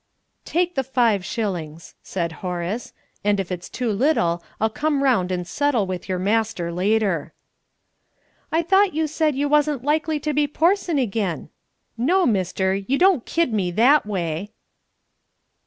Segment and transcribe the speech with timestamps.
[0.45, 2.91] "Take the five shillings," said Horace,
[3.23, 7.33] "and if it's too little I'll come round and settle with your master later."
[8.51, 11.49] "I thought you said you wasn't likely to be porsin' again?
[11.99, 14.49] No, mister, you don't kid me that way!"